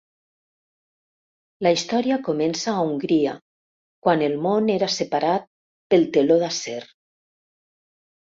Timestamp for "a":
2.71-2.85